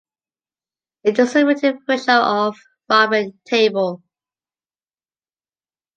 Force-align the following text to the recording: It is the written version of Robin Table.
It 1.03 1.19
is 1.19 1.33
the 1.33 1.45
written 1.45 1.79
version 1.85 2.15
of 2.21 2.57
Robin 2.89 3.39
Table. 3.45 4.01